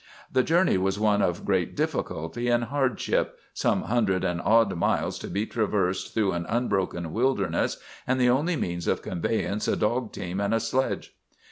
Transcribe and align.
"The 0.31 0.41
journey 0.41 0.79
was 0.79 0.99
one 0.99 1.21
of 1.21 1.45
great 1.45 1.75
difficulty 1.75 2.47
and 2.47 2.63
hardship,—some 2.63 3.83
hundred 3.83 4.23
and 4.23 4.41
odd 4.41 4.75
miles 4.75 5.19
to 5.19 5.27
be 5.27 5.45
traversed 5.45 6.15
through 6.15 6.31
an 6.31 6.47
unbroken 6.49 7.13
wilderness, 7.13 7.77
and 8.07 8.19
the 8.19 8.31
only 8.31 8.55
means 8.55 8.87
of 8.87 9.03
conveyance 9.03 9.67
a 9.67 9.75
dog 9.77 10.11
team 10.11 10.41
and 10.41 10.55
a 10.55 10.59
sledge. 10.59 11.15